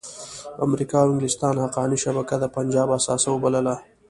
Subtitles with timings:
[0.65, 3.75] امریکا او انګلستان حقاني شبکه د پنجاب اثاثه وبلله.